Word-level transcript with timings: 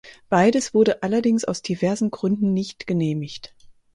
Beides 0.29 0.73
wurde 0.73 1.03
allerdings 1.03 1.45
aus 1.45 1.61
diversen 1.61 2.09
Gründen 2.09 2.55
nicht 2.55 2.87
genehmigt. 2.87 3.53